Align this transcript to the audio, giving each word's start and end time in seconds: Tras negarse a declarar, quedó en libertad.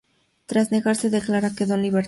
Tras 0.49 0.71
negarse 0.71 1.07
a 1.07 1.11
declarar, 1.11 1.53
quedó 1.55 1.75
en 1.75 1.83
libertad. 1.83 1.99